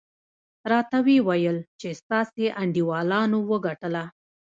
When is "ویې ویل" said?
1.05-1.57